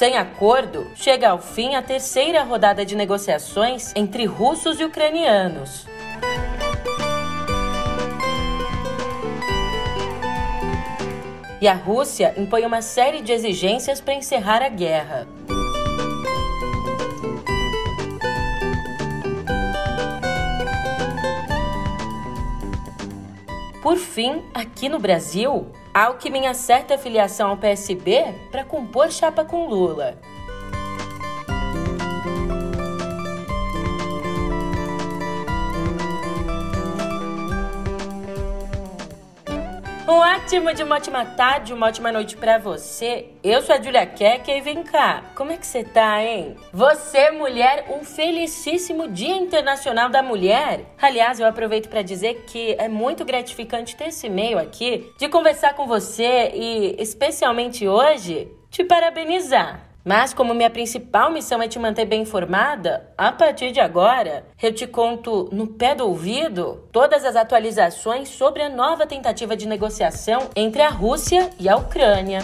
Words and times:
Sem 0.00 0.16
acordo, 0.16 0.90
chega 0.94 1.28
ao 1.28 1.38
fim 1.38 1.74
a 1.74 1.82
terceira 1.82 2.42
rodada 2.42 2.86
de 2.86 2.96
negociações 2.96 3.92
entre 3.94 4.24
russos 4.24 4.80
e 4.80 4.84
ucranianos. 4.84 5.86
E 11.60 11.68
a 11.68 11.74
Rússia 11.74 12.32
impõe 12.38 12.64
uma 12.64 12.80
série 12.80 13.20
de 13.20 13.30
exigências 13.30 14.00
para 14.00 14.14
encerrar 14.14 14.62
a 14.62 14.70
guerra. 14.70 15.28
Por 23.90 23.98
fim, 23.98 24.44
aqui 24.54 24.88
no 24.88 25.00
Brasil, 25.00 25.66
Alckmin 25.92 26.46
acerta 26.46 26.94
a 26.94 26.98
filiação 26.98 27.50
ao 27.50 27.56
PSB 27.56 28.36
para 28.48 28.64
compor 28.64 29.10
chapa 29.10 29.44
com 29.44 29.66
Lula. 29.66 30.16
Ótimo 40.50 40.74
de 40.74 40.82
uma 40.82 40.96
ótima 40.96 41.24
tarde, 41.24 41.72
uma 41.72 41.86
ótima 41.86 42.10
noite 42.10 42.36
para 42.36 42.58
você. 42.58 43.26
Eu 43.40 43.62
sou 43.62 43.72
a 43.72 43.80
Julia 43.80 44.04
Keke 44.04 44.50
e 44.50 44.60
vem 44.60 44.82
cá, 44.82 45.22
como 45.36 45.52
é 45.52 45.56
que 45.56 45.64
você 45.64 45.84
tá, 45.84 46.20
hein? 46.20 46.56
Você, 46.72 47.30
mulher, 47.30 47.86
um 47.88 48.02
felicíssimo 48.02 49.06
Dia 49.06 49.36
Internacional 49.36 50.10
da 50.10 50.24
Mulher. 50.24 50.86
Aliás, 51.00 51.38
eu 51.38 51.46
aproveito 51.46 51.88
para 51.88 52.02
dizer 52.02 52.46
que 52.48 52.74
é 52.80 52.88
muito 52.88 53.24
gratificante 53.24 53.94
ter 53.94 54.08
esse 54.08 54.26
e-mail 54.26 54.58
aqui, 54.58 55.12
de 55.16 55.28
conversar 55.28 55.74
com 55.74 55.86
você 55.86 56.50
e, 56.52 56.96
especialmente 56.98 57.86
hoje, 57.86 58.48
te 58.68 58.82
parabenizar. 58.82 59.89
Mas, 60.04 60.32
como 60.32 60.54
minha 60.54 60.70
principal 60.70 61.30
missão 61.30 61.62
é 61.62 61.68
te 61.68 61.78
manter 61.78 62.06
bem 62.06 62.22
informada, 62.22 63.08
a 63.16 63.30
partir 63.30 63.70
de 63.70 63.80
agora 63.80 64.44
eu 64.62 64.72
te 64.72 64.86
conto 64.86 65.48
no 65.52 65.66
pé 65.66 65.94
do 65.94 66.06
ouvido 66.06 66.88
todas 66.90 67.24
as 67.24 67.36
atualizações 67.36 68.28
sobre 68.28 68.62
a 68.62 68.68
nova 68.68 69.06
tentativa 69.06 69.54
de 69.54 69.68
negociação 69.68 70.48
entre 70.56 70.80
a 70.82 70.88
Rússia 70.88 71.50
e 71.58 71.68
a 71.68 71.76
Ucrânia. 71.76 72.40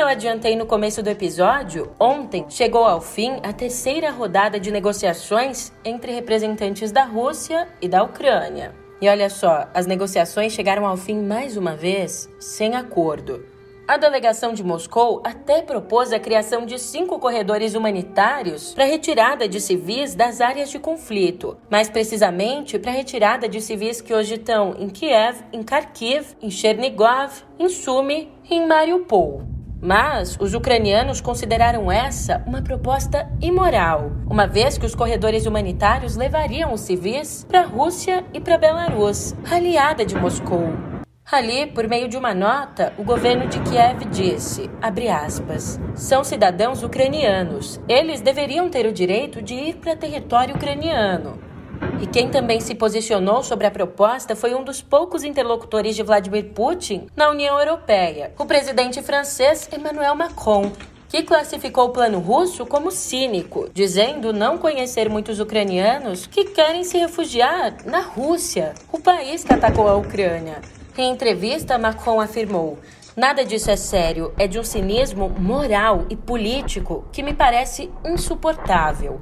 Como 0.00 0.08
eu 0.08 0.14
adiantei 0.14 0.56
no 0.56 0.64
começo 0.64 1.02
do 1.02 1.10
episódio, 1.10 1.92
ontem 2.00 2.46
chegou 2.48 2.86
ao 2.86 3.02
fim 3.02 3.32
a 3.42 3.52
terceira 3.52 4.10
rodada 4.10 4.58
de 4.58 4.70
negociações 4.70 5.70
entre 5.84 6.10
representantes 6.10 6.90
da 6.90 7.04
Rússia 7.04 7.68
e 7.82 7.86
da 7.86 8.02
Ucrânia. 8.02 8.74
E 8.98 9.06
olha 9.10 9.28
só, 9.28 9.68
as 9.74 9.86
negociações 9.86 10.54
chegaram 10.54 10.86
ao 10.86 10.96
fim 10.96 11.20
mais 11.22 11.54
uma 11.54 11.76
vez 11.76 12.30
sem 12.40 12.76
acordo. 12.76 13.44
A 13.86 13.98
delegação 13.98 14.54
de 14.54 14.64
Moscou 14.64 15.20
até 15.22 15.60
propôs 15.60 16.14
a 16.14 16.18
criação 16.18 16.64
de 16.64 16.78
cinco 16.78 17.18
corredores 17.18 17.74
humanitários 17.74 18.72
para 18.72 18.86
retirada 18.86 19.46
de 19.46 19.60
civis 19.60 20.14
das 20.14 20.40
áreas 20.40 20.70
de 20.70 20.78
conflito, 20.78 21.58
mais 21.68 21.90
precisamente 21.90 22.78
para 22.78 22.90
retirada 22.90 23.46
de 23.46 23.60
civis 23.60 24.00
que 24.00 24.14
hoje 24.14 24.36
estão 24.36 24.74
em 24.78 24.88
Kiev, 24.88 25.42
em 25.52 25.62
Kharkiv, 25.62 26.36
em 26.40 26.50
Chernigov, 26.50 27.42
em 27.58 27.68
Sumy 27.68 28.32
e 28.48 28.54
em 28.54 28.66
Mariupol. 28.66 29.49
Mas 29.80 30.36
os 30.38 30.52
ucranianos 30.54 31.20
consideraram 31.20 31.90
essa 31.90 32.42
uma 32.46 32.60
proposta 32.60 33.30
imoral, 33.40 34.12
uma 34.28 34.46
vez 34.46 34.76
que 34.76 34.84
os 34.84 34.94
corredores 34.94 35.46
humanitários 35.46 36.16
levariam 36.16 36.72
os 36.72 36.82
civis 36.82 37.46
para 37.48 37.60
a 37.60 37.66
Rússia 37.66 38.24
e 38.34 38.40
para 38.40 38.58
Belarus, 38.58 39.34
aliada 39.50 40.04
de 40.04 40.14
Moscou. 40.14 40.68
Ali, 41.32 41.68
por 41.68 41.86
meio 41.86 42.08
de 42.08 42.16
uma 42.16 42.34
nota, 42.34 42.92
o 42.98 43.04
governo 43.04 43.46
de 43.46 43.60
Kiev 43.60 44.04
disse, 44.10 44.68
aspas, 44.82 45.78
são 45.94 46.24
cidadãos 46.24 46.82
ucranianos. 46.82 47.80
Eles 47.88 48.20
deveriam 48.20 48.68
ter 48.68 48.84
o 48.84 48.92
direito 48.92 49.40
de 49.40 49.54
ir 49.54 49.76
para 49.76 49.94
território 49.94 50.56
ucraniano. 50.56 51.49
E 52.00 52.06
quem 52.06 52.30
também 52.30 52.60
se 52.60 52.74
posicionou 52.74 53.42
sobre 53.42 53.66
a 53.66 53.70
proposta 53.70 54.34
foi 54.34 54.54
um 54.54 54.64
dos 54.64 54.80
poucos 54.80 55.22
interlocutores 55.22 55.94
de 55.94 56.02
Vladimir 56.02 56.46
Putin 56.54 57.06
na 57.14 57.28
União 57.28 57.58
Europeia, 57.58 58.32
o 58.38 58.46
presidente 58.46 59.02
francês 59.02 59.68
Emmanuel 59.70 60.14
Macron, 60.14 60.72
que 61.10 61.22
classificou 61.22 61.86
o 61.86 61.92
plano 61.92 62.18
russo 62.18 62.64
como 62.64 62.90
cínico, 62.90 63.68
dizendo 63.74 64.32
não 64.32 64.56
conhecer 64.56 65.10
muitos 65.10 65.40
ucranianos 65.40 66.26
que 66.26 66.46
querem 66.46 66.84
se 66.84 66.96
refugiar 66.96 67.76
na 67.84 68.00
Rússia, 68.00 68.72
o 68.90 68.98
país 68.98 69.44
que 69.44 69.52
atacou 69.52 69.86
a 69.86 69.96
Ucrânia. 69.96 70.62
Em 70.96 71.10
entrevista, 71.10 71.76
Macron 71.76 72.18
afirmou: 72.18 72.78
Nada 73.14 73.44
disso 73.44 73.70
é 73.70 73.76
sério, 73.76 74.32
é 74.38 74.46
de 74.46 74.58
um 74.58 74.64
cinismo 74.64 75.28
moral 75.28 76.06
e 76.08 76.16
político 76.16 77.04
que 77.12 77.22
me 77.22 77.34
parece 77.34 77.90
insuportável. 78.04 79.20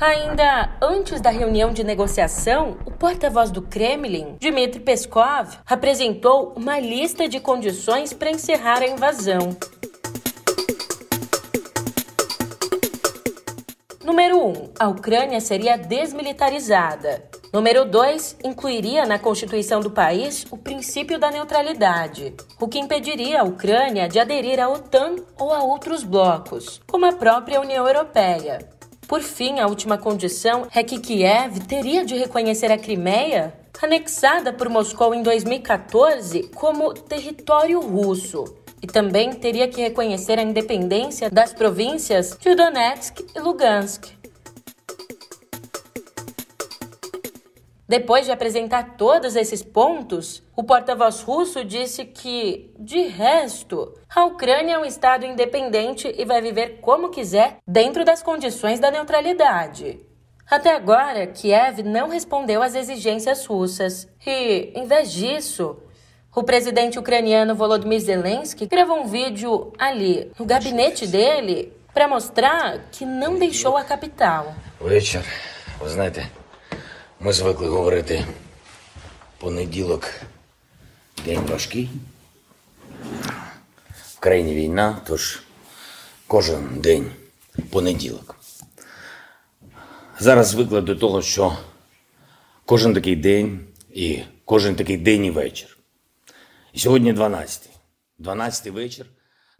Ainda 0.00 0.76
antes 0.82 1.20
da 1.20 1.30
reunião 1.30 1.72
de 1.72 1.84
negociação, 1.84 2.76
o 2.84 2.90
porta-voz 2.90 3.52
do 3.52 3.62
Kremlin, 3.62 4.36
Dmitry 4.40 4.80
Peskov, 4.80 5.56
apresentou 5.64 6.52
uma 6.56 6.80
lista 6.80 7.28
de 7.28 7.38
condições 7.38 8.12
para 8.12 8.30
encerrar 8.30 8.82
a 8.82 8.88
invasão. 8.88 9.56
Número 14.04 14.36
1. 14.36 14.48
Um, 14.48 14.70
a 14.78 14.88
Ucrânia 14.88 15.40
seria 15.40 15.78
desmilitarizada. 15.78 17.24
Número 17.52 17.84
2. 17.84 18.38
Incluiria 18.42 19.06
na 19.06 19.16
Constituição 19.16 19.80
do 19.80 19.92
país 19.92 20.44
o 20.50 20.58
princípio 20.58 21.20
da 21.20 21.30
neutralidade, 21.30 22.34
o 22.60 22.66
que 22.66 22.80
impediria 22.80 23.42
a 23.42 23.44
Ucrânia 23.44 24.08
de 24.08 24.18
aderir 24.18 24.58
à 24.58 24.68
OTAN 24.68 25.14
ou 25.38 25.52
a 25.52 25.62
outros 25.62 26.02
blocos, 26.02 26.82
como 26.88 27.06
a 27.06 27.12
própria 27.12 27.60
União 27.60 27.86
Europeia. 27.86 28.73
Por 29.06 29.20
fim, 29.20 29.60
a 29.60 29.66
última 29.66 29.98
condição 29.98 30.66
é 30.74 30.82
que 30.82 30.98
Kiev 30.98 31.60
teria 31.68 32.04
de 32.04 32.16
reconhecer 32.16 32.72
a 32.72 32.78
Crimeia, 32.78 33.52
anexada 33.82 34.52
por 34.52 34.68
Moscou 34.70 35.14
em 35.14 35.22
2014, 35.22 36.50
como 36.54 36.94
território 36.94 37.80
russo. 37.80 38.44
E 38.82 38.86
também 38.86 39.32
teria 39.32 39.68
que 39.68 39.80
reconhecer 39.80 40.38
a 40.38 40.42
independência 40.42 41.30
das 41.30 41.52
províncias 41.52 42.36
de 42.40 42.54
Donetsk 42.54 43.24
e 43.34 43.40
Lugansk. 43.40 44.23
Depois 47.93 48.25
de 48.25 48.31
apresentar 48.31 48.95
todos 48.97 49.35
esses 49.35 49.63
pontos, 49.63 50.43
o 50.55 50.63
porta-voz 50.63 51.21
russo 51.21 51.65
disse 51.65 52.05
que, 52.05 52.71
de 52.77 53.01
resto, 53.07 53.95
a 54.15 54.25
Ucrânia 54.25 54.75
é 54.75 54.77
um 54.77 54.85
Estado 54.85 55.25
independente 55.25 56.13
e 56.15 56.23
vai 56.23 56.39
viver 56.39 56.81
como 56.81 57.09
quiser 57.09 57.57
dentro 57.67 58.05
das 58.05 58.21
condições 58.21 58.79
da 58.79 58.91
neutralidade. 58.91 59.99
Até 60.47 60.75
agora, 60.75 61.25
Kiev 61.27 61.83
não 61.83 62.09
respondeu 62.09 62.61
às 62.61 62.75
exigências 62.75 63.45
russas 63.45 64.07
e, 64.25 64.71
em 64.75 64.85
vez 64.85 65.11
disso, 65.11 65.77
o 66.35 66.43
presidente 66.43 66.97
ucraniano 66.97 67.55
Volodymyr 67.55 67.99
Zelensky 67.99 68.67
gravou 68.67 68.99
um 69.01 69.07
vídeo 69.07 69.73
ali, 69.77 70.31
no 70.39 70.45
gabinete 70.45 71.05
dele, 71.05 71.73
para 71.93 72.07
mostrar 72.07 72.79
que 72.91 73.03
não 73.05 73.37
deixou 73.37 73.75
a 73.75 73.83
capital. 73.83 74.53
Вечір, 74.81 75.23
ви 75.81 75.89
знаєте, 75.89 76.27
Ми 77.24 77.32
звикли 77.32 77.68
говорити 77.68 78.26
понеділок 79.38 80.10
день 81.24 81.40
важкий. 81.40 81.90
В 83.90 84.18
країні 84.18 84.54
війна, 84.54 85.00
тож 85.06 85.42
кожен 86.26 86.80
день 86.80 87.10
понеділок. 87.70 88.36
Зараз 90.18 90.48
звикли 90.48 90.80
до 90.80 90.96
того, 90.96 91.22
що 91.22 91.58
кожен 92.64 92.94
такий 92.94 93.16
день 93.16 93.66
і 93.90 94.20
кожен 94.44 94.76
такий 94.76 94.96
день 94.96 95.24
і 95.24 95.30
вечір. 95.30 95.78
І 96.72 96.78
сьогодні 96.78 97.12
12. 97.12 97.70
12 98.18 98.66
вечір 98.66 99.06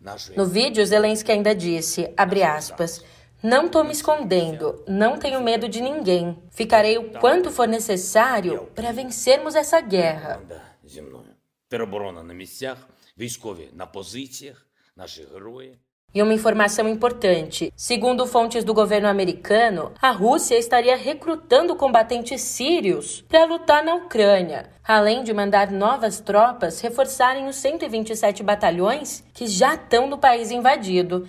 нашої... 0.01 0.39
No 0.39 0.53
vídeo, 0.53 0.87
Zelensky 0.87 1.31
ainda 1.31 1.55
disse, 1.55 2.13
abre 2.17 2.43
aspas, 2.59 3.05
Não 3.45 3.67
estou 3.67 3.85
me 3.85 3.93
escondendo, 3.93 4.83
não 4.89 5.19
tenho 5.19 5.43
medo 5.43 5.69
de 5.69 5.83
ninguém. 5.83 6.43
Ficarei 6.51 6.97
o 6.97 7.11
quanto 7.21 7.51
for 7.51 7.69
necessário 7.69 8.71
para 8.75 8.91
vencermos 8.91 9.55
essa 9.55 9.83
guerra. 9.83 10.41
E 16.15 16.23
uma 16.23 16.33
informação 16.33 16.89
importante: 16.89 17.71
segundo 17.77 18.27
fontes 18.27 18.65
do 18.65 18.73
governo 18.73 19.09
americano, 19.09 19.93
a 20.01 20.11
Rússia 20.11 20.57
estaria 20.57 20.97
recrutando 20.97 21.77
combatentes 21.77 22.41
sírios 22.41 23.21
para 23.29 23.45
lutar 23.45 23.85
na 23.85 23.97
Ucrânia, 23.97 24.71
além 24.83 25.23
de 25.23 25.35
mandar 25.35 25.71
novas 25.71 26.19
tropas 26.19 26.81
reforçarem 26.81 27.47
os 27.47 27.57
127 27.57 28.43
batalhões 28.43 29.23
que 29.35 29.47
já 29.47 29.75
estão 29.75 30.07
no 30.07 30.17
país 30.17 30.51
invadido. 30.51 31.29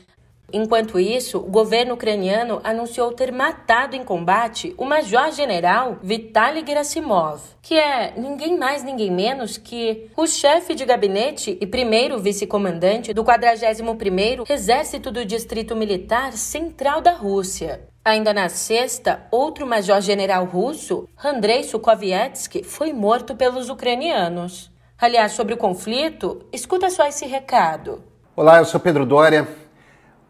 Enquanto 0.53 0.99
isso, 0.99 1.39
o 1.39 1.49
governo 1.49 1.95
ucraniano 1.95 2.61
anunciou 2.63 3.11
ter 3.11 3.31
matado 3.31 3.95
em 3.95 4.03
combate 4.03 4.73
o 4.77 4.85
major-general 4.85 5.97
Vitaly 6.01 6.63
Gerasimov, 6.65 7.41
que 7.61 7.73
é 7.73 8.13
ninguém 8.15 8.57
mais 8.57 8.83
ninguém 8.83 9.11
menos 9.11 9.57
que 9.57 10.09
o 10.15 10.27
chefe 10.27 10.75
de 10.75 10.85
gabinete 10.85 11.57
e 11.59 11.65
primeiro 11.65 12.19
vice-comandante 12.19 13.13
do 13.13 13.23
41º 13.23 14.49
Exército 14.49 15.11
do 15.11 15.25
Distrito 15.25 15.75
Militar 15.75 16.33
Central 16.33 17.01
da 17.01 17.11
Rússia. 17.11 17.87
Ainda 18.03 18.33
na 18.33 18.47
sexta, 18.49 19.25
outro 19.31 19.65
major-general 19.65 20.45
russo, 20.45 21.09
Andrei 21.23 21.63
Sukhovietsky, 21.63 22.63
foi 22.63 22.93
morto 22.93 23.35
pelos 23.35 23.67
ucranianos. 23.67 24.71
Aliás, 24.97 25.31
sobre 25.31 25.55
o 25.55 25.57
conflito, 25.57 26.45
escuta 26.53 26.89
só 26.91 27.07
esse 27.07 27.25
recado. 27.25 28.03
Olá, 28.35 28.59
eu 28.59 28.65
sou 28.65 28.79
Pedro 28.79 29.05
Dória. 29.05 29.64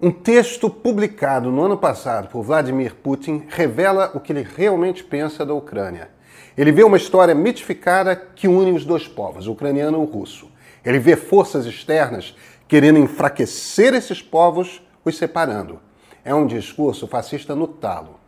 Um 0.01 0.11
texto 0.11 0.69
publicado 0.69 1.49
no 1.49 1.63
ano 1.63 1.77
passado 1.77 2.27
por 2.27 2.43
Vladimir 2.43 2.95
Putin 2.95 3.45
revela 3.47 4.11
o 4.13 4.19
que 4.19 4.33
ele 4.33 4.41
realmente 4.41 5.01
pensa 5.01 5.45
da 5.45 5.53
Ucrânia. 5.53 6.09
Ele 6.57 6.69
vê 6.69 6.83
uma 6.83 6.97
história 6.97 7.33
mitificada 7.33 8.13
que 8.13 8.45
une 8.45 8.73
os 8.73 8.83
dois 8.83 9.07
povos, 9.07 9.47
o 9.47 9.53
ucraniano 9.53 9.97
e 9.97 10.01
o 10.01 10.03
russo. 10.03 10.51
Ele 10.83 10.99
vê 10.99 11.15
forças 11.15 11.65
externas 11.65 12.35
querendo 12.67 12.99
enfraquecer 12.99 13.93
esses 13.93 14.21
povos, 14.21 14.81
os 15.05 15.17
separando. 15.17 15.79
É 16.25 16.35
um 16.35 16.45
discurso 16.45 17.07
fascista 17.07 17.55
no 17.55 17.65
talo. 17.65 18.19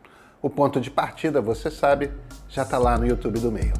O 0.42 0.50
ponto 0.50 0.80
de 0.80 0.90
partida, 0.90 1.42
você 1.42 1.70
sabe, 1.70 2.10
já 2.48 2.62
está 2.62 2.78
lá 2.78 2.98
no 2.98 3.06
YouTube 3.06 3.40
do 3.40 3.52
meio. 3.52 3.74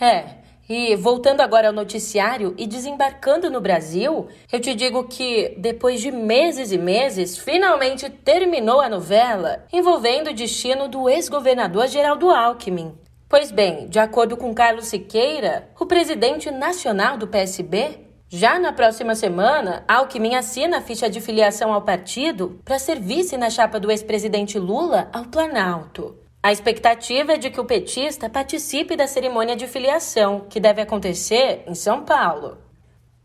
É, 0.00 0.41
e 0.68 0.94
voltando 0.96 1.40
agora 1.40 1.68
ao 1.68 1.72
noticiário 1.72 2.54
e 2.56 2.66
desembarcando 2.66 3.50
no 3.50 3.60
Brasil, 3.60 4.28
eu 4.50 4.60
te 4.60 4.74
digo 4.74 5.04
que 5.04 5.54
depois 5.58 6.00
de 6.00 6.10
meses 6.10 6.72
e 6.72 6.78
meses, 6.78 7.36
finalmente 7.36 8.08
terminou 8.08 8.80
a 8.80 8.88
novela 8.88 9.64
envolvendo 9.72 10.30
o 10.30 10.34
destino 10.34 10.88
do 10.88 11.08
ex-governador 11.08 11.88
Geraldo 11.88 12.30
Alckmin. 12.30 12.94
Pois 13.28 13.50
bem, 13.50 13.88
de 13.88 13.98
acordo 13.98 14.36
com 14.36 14.54
Carlos 14.54 14.86
Siqueira, 14.86 15.70
o 15.80 15.86
presidente 15.86 16.50
nacional 16.50 17.16
do 17.16 17.26
PSB, 17.26 18.00
já 18.28 18.58
na 18.58 18.72
próxima 18.72 19.14
semana, 19.14 19.84
Alckmin 19.86 20.34
assina 20.34 20.78
a 20.78 20.80
ficha 20.80 21.10
de 21.10 21.20
filiação 21.20 21.72
ao 21.72 21.82
partido 21.82 22.60
para 22.64 22.78
ser 22.78 22.98
vice 22.98 23.36
na 23.36 23.50
chapa 23.50 23.78
do 23.78 23.90
ex-presidente 23.90 24.58
Lula 24.58 25.10
ao 25.12 25.24
Planalto. 25.24 26.21
A 26.42 26.50
expectativa 26.50 27.34
é 27.34 27.38
de 27.38 27.50
que 27.50 27.60
o 27.60 27.64
petista 27.64 28.28
participe 28.28 28.96
da 28.96 29.06
cerimônia 29.06 29.54
de 29.54 29.68
filiação, 29.68 30.40
que 30.50 30.58
deve 30.58 30.82
acontecer 30.82 31.62
em 31.68 31.74
São 31.74 32.04
Paulo. 32.04 32.58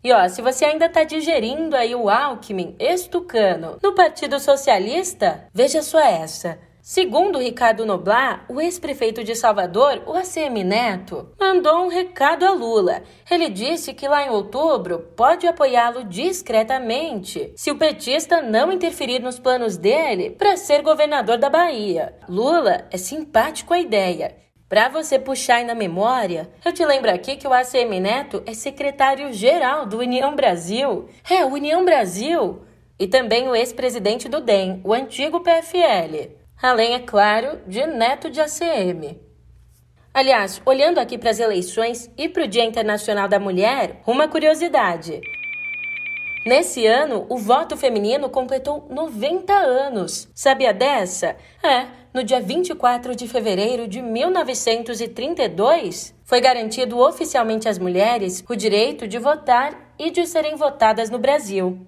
E 0.03 0.13
ó, 0.13 0.29
se 0.29 0.39
você 0.39 0.65
ainda 0.65 0.85
está 0.85 1.03
digerindo 1.03 1.75
aí 1.75 1.95
o 1.95 2.09
Alckmin 2.09 2.75
estucano 2.79 3.79
no 3.81 3.95
Partido 3.95 4.39
Socialista, 4.39 5.49
veja 5.51 5.81
só 5.81 5.99
essa. 5.99 6.59
Segundo 6.89 7.37
Ricardo 7.37 7.85
Noblar, 7.85 8.45
o 8.47 8.61
ex-prefeito 8.61 9.21
de 9.21 9.35
Salvador, 9.35 10.03
o 10.07 10.13
ACM 10.13 10.63
Neto, 10.63 11.27
mandou 11.37 11.83
um 11.83 11.89
recado 11.89 12.45
a 12.45 12.53
Lula. 12.53 13.03
Ele 13.29 13.49
disse 13.49 13.93
que 13.93 14.07
lá 14.07 14.25
em 14.25 14.29
outubro 14.29 14.99
pode 15.13 15.45
apoiá-lo 15.45 16.05
discretamente 16.05 17.51
se 17.57 17.69
o 17.71 17.77
petista 17.77 18.41
não 18.41 18.71
interferir 18.71 19.19
nos 19.19 19.37
planos 19.37 19.75
dele 19.75 20.29
para 20.29 20.55
ser 20.55 20.81
governador 20.81 21.37
da 21.37 21.49
Bahia. 21.49 22.15
Lula 22.29 22.85
é 22.89 22.95
simpático 22.95 23.73
à 23.73 23.79
ideia. 23.81 24.37
Para 24.69 24.87
você 24.87 25.19
puxar 25.19 25.55
aí 25.55 25.65
na 25.65 25.75
memória, 25.75 26.49
eu 26.63 26.71
te 26.71 26.85
lembro 26.85 27.11
aqui 27.11 27.35
que 27.35 27.49
o 27.49 27.53
ACM 27.53 27.99
Neto 27.99 28.41
é 28.45 28.53
secretário-geral 28.53 29.85
do 29.85 29.97
União 29.97 30.33
Brasil. 30.37 31.09
É, 31.29 31.43
União 31.43 31.83
Brasil! 31.83 32.61
E 32.97 33.07
também 33.07 33.49
o 33.49 33.55
ex-presidente 33.55 34.29
do 34.29 34.39
DEM, 34.39 34.79
o 34.85 34.93
antigo 34.93 35.41
PFL 35.41 36.46
além, 36.61 36.93
é 36.93 36.99
claro, 36.99 37.59
de 37.67 37.85
neto 37.85 38.29
de 38.29 38.41
ACM. 38.41 39.19
Aliás, 40.13 40.61
olhando 40.65 40.97
aqui 40.97 41.17
para 41.17 41.29
as 41.29 41.39
eleições 41.39 42.09
e 42.17 42.27
para 42.27 42.43
o 42.43 42.47
Dia 42.47 42.65
Internacional 42.65 43.27
da 43.27 43.39
Mulher, 43.39 44.01
uma 44.07 44.27
curiosidade. 44.27 45.21
Nesse 46.47 46.87
ano, 46.87 47.25
o 47.29 47.37
voto 47.37 47.75
feminino 47.75 48.29
completou 48.29 48.87
90 48.89 49.53
anos. 49.53 50.29
Sabia 50.33 50.73
dessa? 50.73 51.35
É, 51.61 51.87
no 52.13 52.23
dia 52.23 52.39
24 52.39 53.13
de 53.15 53.27
fevereiro 53.27 53.85
de 53.87 54.01
1932, 54.01 56.15
foi 56.23 56.39
garantido 56.39 56.99
oficialmente 56.99 57.69
às 57.69 57.77
mulheres 57.77 58.43
o 58.49 58.55
direito 58.55 59.07
de 59.07 59.19
votar 59.19 59.93
e 59.99 60.09
de 60.09 60.25
serem 60.25 60.55
votadas 60.55 61.09
no 61.09 61.19
Brasil. 61.19 61.85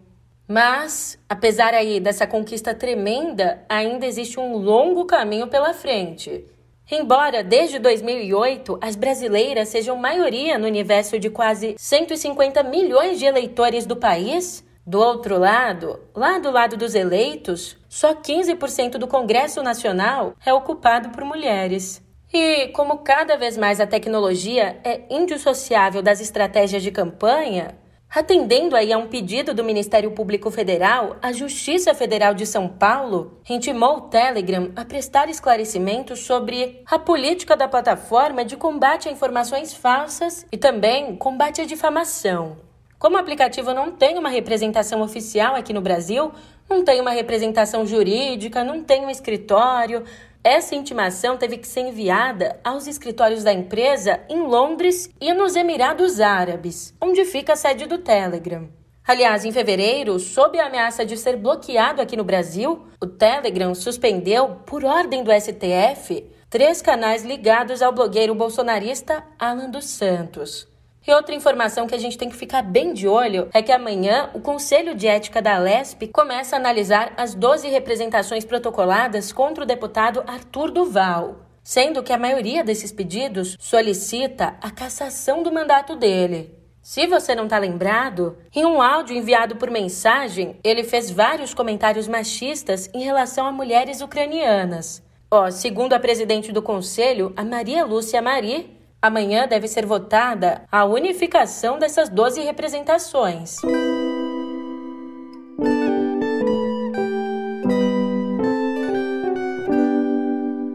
Mas, 0.51 1.19
apesar 1.29 1.75
aí 1.75 1.99
dessa 1.99 2.25
conquista 2.25 2.73
tremenda, 2.73 3.63
ainda 3.69 4.07
existe 4.07 4.39
um 4.39 4.57
longo 4.57 5.05
caminho 5.05 5.47
pela 5.47 5.75
frente. 5.75 6.43
Embora 6.89 7.43
desde 7.43 7.77
2008 7.77 8.79
as 8.81 8.95
brasileiras 8.95 9.69
sejam 9.69 9.95
maioria 9.95 10.57
no 10.57 10.65
universo 10.65 11.19
de 11.19 11.29
quase 11.29 11.75
150 11.77 12.63
milhões 12.63 13.19
de 13.19 13.25
eleitores 13.25 13.85
do 13.85 13.95
país, 13.95 14.65
do 14.83 14.99
outro 14.99 15.37
lado, 15.37 15.99
lá 16.15 16.39
do 16.39 16.49
lado 16.49 16.75
dos 16.75 16.95
eleitos, 16.95 17.77
só 17.87 18.15
15% 18.15 18.93
do 18.97 19.07
Congresso 19.07 19.61
Nacional 19.61 20.33
é 20.43 20.51
ocupado 20.51 21.09
por 21.09 21.23
mulheres. 21.23 22.01
E 22.33 22.69
como 22.69 23.03
cada 23.03 23.37
vez 23.37 23.55
mais 23.55 23.79
a 23.79 23.85
tecnologia 23.85 24.79
é 24.83 25.01
indissociável 25.11 26.01
das 26.01 26.19
estratégias 26.19 26.81
de 26.81 26.89
campanha, 26.89 27.77
Atendendo 28.11 28.75
aí 28.75 28.91
a 28.91 28.97
um 28.97 29.05
pedido 29.05 29.53
do 29.53 29.63
Ministério 29.63 30.09
Público 30.09 30.49
Federal, 30.49 31.17
a 31.21 31.31
Justiça 31.31 31.93
Federal 31.93 32.33
de 32.33 32.43
São 32.43 32.67
Paulo 32.67 33.39
intimou 33.47 33.97
o 33.97 34.01
Telegram 34.01 34.71
a 34.75 34.83
prestar 34.83 35.29
esclarecimentos 35.29 36.21
sobre 36.21 36.81
a 36.89 36.97
política 36.97 37.55
da 37.55 37.67
plataforma 37.67 38.43
de 38.43 38.57
combate 38.57 39.07
a 39.07 39.11
informações 39.11 39.75
falsas 39.75 40.43
e 40.51 40.57
também 40.57 41.15
combate 41.17 41.61
à 41.61 41.65
difamação. 41.65 42.57
Como 42.97 43.15
o 43.15 43.19
aplicativo 43.19 43.75
não 43.75 43.91
tem 43.91 44.17
uma 44.17 44.29
representação 44.29 45.01
oficial 45.03 45.55
aqui 45.55 45.71
no 45.71 45.79
Brasil, 45.79 46.31
não 46.67 46.83
tem 46.83 46.99
uma 46.99 47.11
representação 47.11 47.85
jurídica, 47.85 48.63
não 48.63 48.83
tem 48.83 49.05
um 49.05 49.09
escritório, 49.09 50.03
essa 50.43 50.73
intimação 50.73 51.37
teve 51.37 51.57
que 51.57 51.67
ser 51.67 51.81
enviada 51.81 52.59
aos 52.63 52.87
escritórios 52.87 53.43
da 53.43 53.51
empresa 53.51 54.21
em 54.29 54.41
Londres 54.41 55.09
e 55.19 55.33
nos 55.33 55.55
Emirados 55.55 56.21
Árabes, 56.21 56.93
onde 57.01 57.25
fica 57.25 57.53
a 57.53 57.55
sede 57.57 57.85
do 57.85 57.97
Telegram. 57.97 58.69
Aliás, 59.05 59.43
em 59.43 59.51
fevereiro, 59.51 60.17
sob 60.17 60.57
a 60.59 60.67
ameaça 60.67 61.05
de 61.05 61.17
ser 61.17 61.35
bloqueado 61.35 62.01
aqui 62.01 62.15
no 62.15 62.23
Brasil, 62.23 62.85
o 63.01 63.07
Telegram 63.07 63.75
suspendeu, 63.75 64.61
por 64.65 64.85
ordem 64.85 65.23
do 65.23 65.31
STF, 65.31 66.25
três 66.49 66.81
canais 66.81 67.25
ligados 67.25 67.81
ao 67.81 67.91
blogueiro 67.91 68.33
bolsonarista 68.33 69.23
Alan 69.37 69.69
dos 69.69 69.85
Santos. 69.85 70.67
E 71.05 71.13
outra 71.13 71.33
informação 71.33 71.87
que 71.87 71.95
a 71.95 71.97
gente 71.97 72.17
tem 72.17 72.29
que 72.29 72.35
ficar 72.35 72.61
bem 72.61 72.93
de 72.93 73.07
olho 73.07 73.49
é 73.53 73.61
que 73.61 73.71
amanhã 73.71 74.29
o 74.33 74.41
Conselho 74.41 74.93
de 74.93 75.07
Ética 75.07 75.41
da 75.41 75.57
Lesp 75.57 76.07
começa 76.07 76.55
a 76.55 76.59
analisar 76.59 77.13
as 77.15 77.33
12 77.33 77.69
representações 77.69 78.43
protocoladas 78.43 79.31
contra 79.31 79.63
o 79.63 79.67
deputado 79.67 80.23
Arthur 80.27 80.71
Duval, 80.71 81.37
sendo 81.63 82.03
que 82.03 82.11
a 82.11 82.17
maioria 82.17 82.63
desses 82.63 82.91
pedidos 82.91 83.55
solicita 83.59 84.57
a 84.61 84.69
cassação 84.69 85.41
do 85.41 85.51
mandato 85.51 85.95
dele. 85.95 86.53
Se 86.81 87.07
você 87.07 87.35
não 87.35 87.43
está 87.43 87.57
lembrado, 87.57 88.37
em 88.53 88.65
um 88.65 88.81
áudio 88.81 89.15
enviado 89.15 89.55
por 89.55 89.69
mensagem, 89.69 90.57
ele 90.63 90.83
fez 90.83 91.11
vários 91.11 91.53
comentários 91.53 92.07
machistas 92.07 92.89
em 92.93 93.03
relação 93.03 93.45
a 93.45 93.51
mulheres 93.51 94.01
ucranianas. 94.01 95.03
Ó, 95.29 95.51
segundo 95.51 95.93
a 95.93 95.99
presidente 95.99 96.51
do 96.51 96.61
conselho, 96.61 97.31
a 97.37 97.43
Maria 97.43 97.85
Lúcia 97.85 98.21
Mari, 98.21 98.78
Amanhã 99.01 99.47
deve 99.47 99.65
ser 99.67 99.85
votada 99.85 100.63
a 100.69 100.83
unificação 100.83 101.79
dessas 101.79 102.09
12 102.09 102.41
representações. 102.41 103.55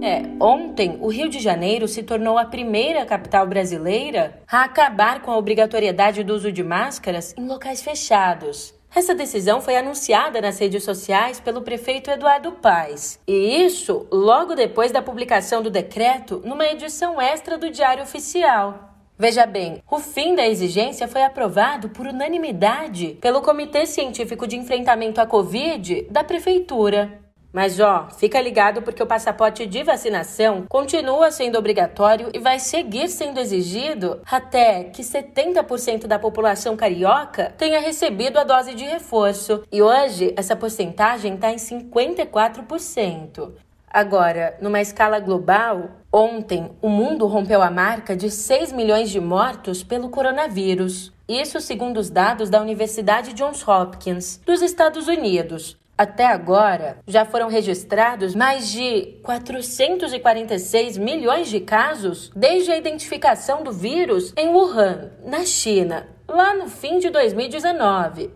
É, 0.02 0.22
ontem 0.40 0.96
o 1.02 1.08
Rio 1.08 1.28
de 1.28 1.38
Janeiro 1.38 1.86
se 1.86 2.02
tornou 2.02 2.38
a 2.38 2.46
primeira 2.46 3.04
capital 3.04 3.46
brasileira 3.46 4.40
a 4.50 4.64
acabar 4.64 5.20
com 5.20 5.30
a 5.30 5.36
obrigatoriedade 5.36 6.24
do 6.24 6.34
uso 6.34 6.50
de 6.50 6.64
máscaras 6.64 7.34
em 7.36 7.46
locais 7.46 7.82
fechados. 7.82 8.74
Essa 8.94 9.12
decisão 9.12 9.60
foi 9.60 9.76
anunciada 9.76 10.40
nas 10.40 10.58
redes 10.60 10.84
sociais 10.84 11.40
pelo 11.40 11.62
prefeito 11.62 12.10
Eduardo 12.10 12.52
Paes. 12.52 13.18
E 13.26 13.64
isso 13.64 14.06
logo 14.12 14.54
depois 14.54 14.92
da 14.92 15.02
publicação 15.02 15.60
do 15.62 15.70
decreto 15.70 16.40
numa 16.44 16.64
edição 16.66 17.20
extra 17.20 17.58
do 17.58 17.70
Diário 17.70 18.04
Oficial. 18.04 18.94
Veja 19.18 19.46
bem, 19.46 19.82
o 19.90 19.98
fim 19.98 20.36
da 20.36 20.46
exigência 20.46 21.08
foi 21.08 21.24
aprovado 21.24 21.88
por 21.88 22.06
unanimidade 22.06 23.18
pelo 23.20 23.42
Comitê 23.42 23.84
Científico 23.84 24.46
de 24.46 24.56
Enfrentamento 24.56 25.20
à 25.20 25.26
Covid 25.26 26.02
da 26.10 26.22
Prefeitura. 26.22 27.23
Mas 27.54 27.78
ó, 27.78 28.08
fica 28.18 28.40
ligado 28.40 28.82
porque 28.82 29.00
o 29.00 29.06
passaporte 29.06 29.64
de 29.64 29.84
vacinação 29.84 30.64
continua 30.68 31.30
sendo 31.30 31.56
obrigatório 31.56 32.28
e 32.34 32.40
vai 32.40 32.58
seguir 32.58 33.06
sendo 33.08 33.38
exigido 33.38 34.20
até 34.28 34.82
que 34.82 35.02
70% 35.02 36.08
da 36.08 36.18
população 36.18 36.76
carioca 36.76 37.54
tenha 37.56 37.78
recebido 37.78 38.40
a 38.40 38.44
dose 38.44 38.74
de 38.74 38.82
reforço. 38.82 39.62
E 39.70 39.80
hoje 39.80 40.34
essa 40.36 40.56
porcentagem 40.56 41.34
está 41.34 41.52
em 41.52 41.56
54%. 41.56 43.52
Agora, 43.88 44.58
numa 44.60 44.80
escala 44.80 45.20
global, 45.20 45.90
ontem 46.12 46.72
o 46.82 46.88
mundo 46.88 47.28
rompeu 47.28 47.62
a 47.62 47.70
marca 47.70 48.16
de 48.16 48.32
6 48.32 48.72
milhões 48.72 49.10
de 49.10 49.20
mortos 49.20 49.84
pelo 49.84 50.08
coronavírus. 50.08 51.12
Isso 51.28 51.60
segundo 51.60 51.98
os 51.98 52.10
dados 52.10 52.50
da 52.50 52.60
Universidade 52.60 53.32
Johns 53.32 53.66
Hopkins, 53.66 54.40
dos 54.44 54.60
Estados 54.60 55.06
Unidos. 55.06 55.78
Até 55.96 56.26
agora, 56.26 56.98
já 57.06 57.24
foram 57.24 57.48
registrados 57.48 58.34
mais 58.34 58.68
de 58.68 59.16
446 59.22 60.98
milhões 60.98 61.48
de 61.48 61.60
casos 61.60 62.32
desde 62.34 62.72
a 62.72 62.76
identificação 62.76 63.62
do 63.62 63.70
vírus 63.70 64.32
em 64.36 64.48
Wuhan, 64.48 65.12
na 65.24 65.44
China, 65.44 66.08
lá 66.26 66.52
no 66.52 66.68
fim 66.68 66.98
de 66.98 67.10
2019. 67.10 68.30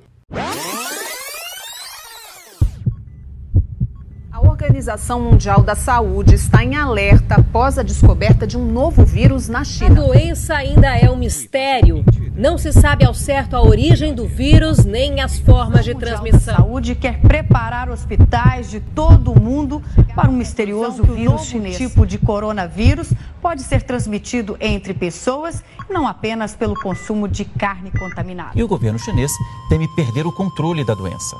Organização 4.78 5.20
Mundial 5.20 5.61
da 5.61 5.75
Saúde 5.75 6.37
está 6.37 6.62
em 6.62 6.76
alerta 6.76 7.35
após 7.35 7.80
a 7.80 7.82
descoberta 7.82 8.47
de 8.47 8.56
um 8.56 8.64
novo 8.64 9.04
vírus 9.04 9.49
na 9.49 9.64
China. 9.64 10.02
A 10.02 10.06
doença 10.06 10.54
ainda 10.54 10.97
é 10.97 11.11
um 11.11 11.16
mistério. 11.16 12.04
Não 12.32 12.56
se 12.56 12.73
sabe 12.73 13.04
ao 13.04 13.12
certo 13.12 13.56
a 13.56 13.61
origem 13.61 14.14
do 14.14 14.25
vírus 14.28 14.85
nem 14.85 15.20
as 15.20 15.37
formas 15.40 15.85
de 15.85 15.97
transmissão. 15.97 16.54
A 16.54 16.58
saúde 16.58 16.94
quer 16.94 17.20
preparar 17.20 17.90
hospitais 17.90 18.70
de 18.70 18.78
todo 18.78 19.32
o 19.32 19.40
mundo 19.40 19.82
para 20.14 20.30
um 20.30 20.37
misterioso 20.37 21.02
vírus 21.02 21.47
chinês. 21.47 21.76
tipo 21.76 22.06
de 22.06 22.16
coronavírus 22.16 23.12
pode 23.42 23.62
ser 23.62 23.82
transmitido 23.82 24.56
entre 24.61 24.94
pessoas, 24.94 25.64
não 25.90 26.06
apenas 26.06 26.54
pelo 26.54 26.80
consumo 26.80 27.26
de 27.26 27.44
carne 27.44 27.90
contaminada. 27.90 28.52
E 28.54 28.62
o 28.62 28.68
governo 28.68 28.97
chinês 28.97 29.32
teme 29.68 29.88
perder 29.97 30.25
o 30.25 30.30
controle 30.30 30.85
da 30.85 30.94
doença. 30.94 31.35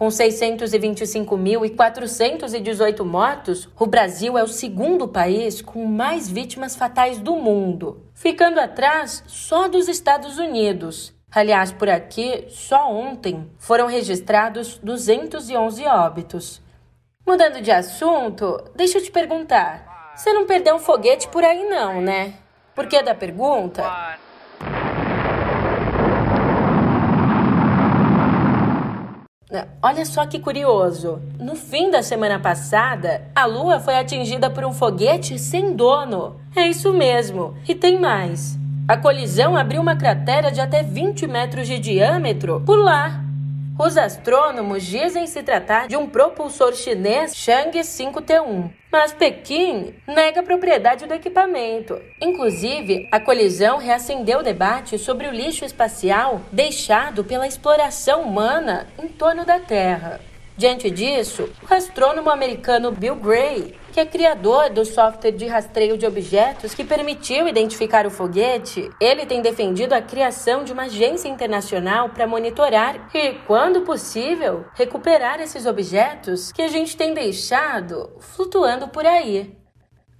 Com 0.00 0.08
625.418 0.08 3.04
mortos, 3.04 3.68
o 3.78 3.84
Brasil 3.84 4.38
é 4.38 4.42
o 4.42 4.48
segundo 4.48 5.06
país 5.06 5.60
com 5.60 5.84
mais 5.84 6.26
vítimas 6.26 6.74
fatais 6.74 7.18
do 7.18 7.36
mundo, 7.36 8.06
ficando 8.14 8.60
atrás 8.60 9.22
só 9.26 9.68
dos 9.68 9.88
Estados 9.88 10.38
Unidos. 10.38 11.14
Aliás, 11.30 11.70
por 11.70 11.90
aqui, 11.90 12.46
só 12.48 12.90
ontem 12.90 13.46
foram 13.58 13.88
registrados 13.88 14.78
211 14.78 15.84
óbitos. 15.84 16.62
Mudando 17.26 17.60
de 17.60 17.70
assunto, 17.70 18.58
deixa 18.74 18.96
eu 18.96 19.02
te 19.02 19.10
perguntar: 19.10 20.14
você 20.16 20.32
não 20.32 20.46
perdeu 20.46 20.76
um 20.76 20.80
foguete 20.80 21.28
por 21.28 21.44
aí, 21.44 21.68
não, 21.68 22.00
né? 22.00 22.36
Por 22.74 22.86
que 22.86 23.02
da 23.02 23.14
pergunta? 23.14 23.82
Olha 29.82 30.04
só 30.04 30.26
que 30.26 30.38
curioso. 30.38 31.20
No 31.38 31.56
fim 31.56 31.90
da 31.90 32.02
semana 32.02 32.38
passada, 32.38 33.22
a 33.34 33.46
Lua 33.46 33.80
foi 33.80 33.96
atingida 33.96 34.48
por 34.48 34.64
um 34.64 34.72
foguete 34.72 35.38
sem 35.38 35.74
dono. 35.74 36.36
É 36.54 36.68
isso 36.68 36.92
mesmo. 36.92 37.56
E 37.68 37.74
tem 37.74 38.00
mais. 38.00 38.58
A 38.86 38.96
colisão 38.96 39.56
abriu 39.56 39.80
uma 39.80 39.96
cratera 39.96 40.50
de 40.50 40.60
até 40.60 40.82
20 40.82 41.26
metros 41.26 41.66
de 41.66 41.78
diâmetro 41.78 42.60
por 42.66 42.78
lá, 42.78 43.24
os 43.78 43.96
astrônomos 43.96 44.84
dizem 44.84 45.26
se 45.26 45.42
tratar 45.42 45.88
de 45.88 45.96
um 45.96 46.06
propulsor 46.06 46.74
chinês 46.74 47.34
Chang'e 47.34 47.80
5T1, 47.80 48.70
mas 48.90 49.12
Pequim 49.12 49.94
nega 50.06 50.40
a 50.40 50.44
propriedade 50.44 51.06
do 51.06 51.14
equipamento. 51.14 52.00
Inclusive, 52.20 53.08
a 53.10 53.18
colisão 53.18 53.78
reacendeu 53.78 54.40
o 54.40 54.42
debate 54.42 54.98
sobre 54.98 55.26
o 55.26 55.32
lixo 55.32 55.64
espacial 55.64 56.42
deixado 56.52 57.24
pela 57.24 57.46
exploração 57.46 58.22
humana 58.22 58.86
em 58.98 59.08
torno 59.08 59.44
da 59.44 59.58
Terra. 59.58 60.20
Diante 60.56 60.90
disso, 60.90 61.48
o 61.62 61.72
astrônomo 61.72 62.28
americano 62.28 62.92
Bill 62.92 63.16
Gray, 63.16 63.74
que 63.90 64.00
é 64.00 64.06
criador 64.06 64.70
do 64.70 64.84
software 64.84 65.32
de 65.32 65.46
rastreio 65.46 65.98
de 65.98 66.06
objetos 66.06 66.74
que 66.74 66.84
permitiu 66.84 67.48
identificar 67.48 68.06
o 68.06 68.10
foguete, 68.10 68.90
ele 69.00 69.26
tem 69.26 69.42
defendido 69.42 69.92
a 69.92 70.02
criação 70.02 70.64
de 70.64 70.72
uma 70.72 70.84
agência 70.84 71.28
internacional 71.28 72.10
para 72.10 72.26
monitorar 72.26 73.08
e, 73.14 73.34
quando 73.46 73.82
possível, 73.82 74.64
recuperar 74.74 75.40
esses 75.40 75.66
objetos 75.66 76.52
que 76.52 76.62
a 76.62 76.68
gente 76.68 76.96
tem 76.96 77.12
deixado 77.12 78.10
flutuando 78.20 78.88
por 78.88 79.04
aí. 79.04 79.60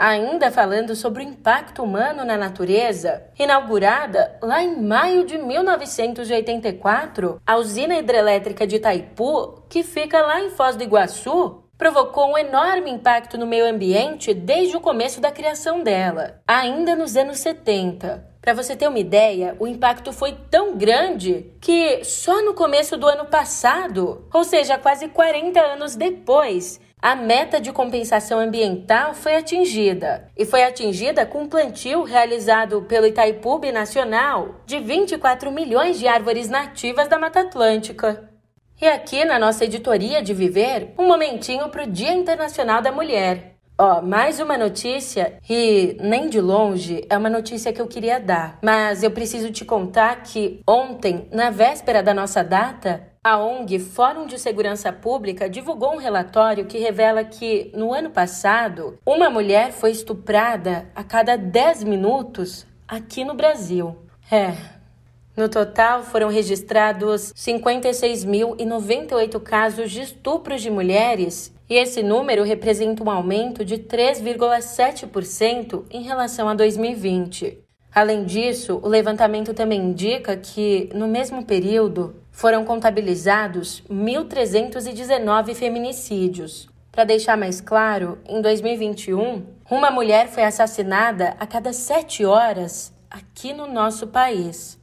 Ainda 0.01 0.51
falando 0.51 0.97
sobre 0.97 1.23
o 1.23 1.29
impacto 1.29 1.83
humano 1.83 2.25
na 2.25 2.35
natureza, 2.35 3.23
inaugurada 3.39 4.35
lá 4.43 4.63
em 4.63 4.83
maio 4.83 5.27
de 5.27 5.37
1984, 5.37 7.39
a 7.47 7.57
usina 7.59 7.99
hidrelétrica 7.99 8.67
de 8.67 8.77
Itaipu, 8.77 9.63
que 9.69 9.83
fica 9.83 10.23
lá 10.23 10.41
em 10.41 10.49
Foz 10.49 10.75
do 10.75 10.83
Iguaçu, 10.83 11.60
provocou 11.81 12.33
um 12.33 12.37
enorme 12.37 12.91
impacto 12.91 13.39
no 13.39 13.47
meio 13.47 13.67
ambiente 13.67 14.35
desde 14.35 14.77
o 14.77 14.83
começo 14.83 15.19
da 15.19 15.33
criação 15.33 15.83
dela, 15.83 16.39
ainda 16.47 16.95
nos 16.95 17.17
anos 17.17 17.39
70. 17.39 18.23
Para 18.39 18.53
você 18.53 18.77
ter 18.77 18.87
uma 18.87 18.99
ideia, 18.99 19.57
o 19.59 19.67
impacto 19.67 20.13
foi 20.13 20.37
tão 20.51 20.77
grande 20.77 21.51
que 21.59 22.05
só 22.05 22.43
no 22.43 22.53
começo 22.53 22.99
do 22.99 23.09
ano 23.09 23.25
passado, 23.25 24.27
ou 24.31 24.45
seja, 24.45 24.77
quase 24.77 25.09
40 25.09 25.59
anos 25.59 25.97
depois, 25.97 26.79
a 27.01 27.17
meta 27.17 27.59
de 27.59 27.73
compensação 27.73 28.39
ambiental 28.39 29.15
foi 29.15 29.37
atingida, 29.37 30.29
e 30.37 30.45
foi 30.45 30.63
atingida 30.63 31.25
com 31.25 31.45
um 31.45 31.49
plantio 31.49 32.03
realizado 32.03 32.83
pelo 32.83 33.07
Itaipu 33.07 33.59
Nacional 33.73 34.57
de 34.67 34.79
24 34.79 35.51
milhões 35.51 35.99
de 35.99 36.07
árvores 36.07 36.51
nativas 36.51 37.09
da 37.09 37.19
Mata 37.19 37.41
Atlântica. 37.41 38.29
E 38.81 38.89
aqui 38.89 39.27
na 39.27 39.39
nossa 39.39 39.67
editoria 39.67 40.23
de 40.23 40.33
Viver, 40.33 40.95
um 40.99 41.07
momentinho 41.07 41.69
para 41.69 41.83
o 41.85 41.87
Dia 41.87 42.15
Internacional 42.15 42.81
da 42.81 42.91
Mulher. 42.91 43.57
Ó, 43.77 44.01
mais 44.01 44.41
uma 44.41 44.57
notícia, 44.57 45.35
e 45.47 45.99
nem 46.01 46.31
de 46.31 46.41
longe 46.41 47.05
é 47.11 47.19
uma 47.19 47.29
notícia 47.29 47.75
que 47.75 47.81
eu 47.83 47.87
queria 47.87 48.19
dar, 48.19 48.59
mas 48.63 49.03
eu 49.03 49.11
preciso 49.11 49.51
te 49.51 49.67
contar 49.67 50.23
que 50.23 50.63
ontem, 50.67 51.29
na 51.31 51.51
véspera 51.51 52.03
da 52.03 52.15
nossa 52.15 52.43
data, 52.43 53.07
a 53.23 53.37
ONG 53.37 53.79
Fórum 53.79 54.27
de 54.27 54.39
Segurança 54.39 54.91
Pública 54.91 55.47
divulgou 55.47 55.93
um 55.93 55.99
relatório 55.99 56.65
que 56.65 56.79
revela 56.79 57.23
que, 57.23 57.71
no 57.75 57.93
ano 57.93 58.09
passado, 58.09 58.99
uma 59.05 59.29
mulher 59.29 59.73
foi 59.73 59.91
estuprada 59.91 60.91
a 60.95 61.05
cada 61.05 61.37
10 61.37 61.85
minutos 61.85 62.67
aqui 62.89 63.27
no 63.27 63.35
Brasil. 63.35 63.95
É. 64.33 64.80
No 65.37 65.49
total, 65.49 66.03
foram 66.03 66.29
registrados 66.29 67.33
56.098 67.35 69.41
casos 69.41 69.91
de 69.91 70.03
estupros 70.03 70.61
de 70.61 70.71
mulheres, 70.71 71.55
e 71.69 71.75
esse 71.75 72.03
número 72.03 72.43
representa 72.43 73.05
um 73.05 73.11
aumento 73.11 73.65
de 73.65 73.79
3,7% 73.79 75.85
em 75.91 76.03
relação 76.03 76.49
a 76.49 76.55
2020. 76.55 77.59
Além 77.93 78.25
disso, 78.25 78.81
o 78.83 78.89
levantamento 78.89 79.55
também 79.55 79.81
indica 79.81 80.37
que, 80.37 80.91
no 80.95 81.07
mesmo 81.07 81.45
período, 81.45 82.17
foram 82.31 82.65
contabilizados 82.65 83.83
1.319 83.91 85.55
feminicídios. 85.55 86.69
Para 86.91 87.05
deixar 87.05 87.37
mais 87.37 87.61
claro, 87.61 88.19
em 88.29 88.41
2021, 88.41 89.45
uma 89.71 89.91
mulher 89.91 90.29
foi 90.29 90.43
assassinada 90.43 91.37
a 91.39 91.47
cada 91.47 91.73
sete 91.73 92.25
horas 92.25 92.93
aqui 93.09 93.53
no 93.53 93.67
nosso 93.67 94.09
país. 94.09 94.80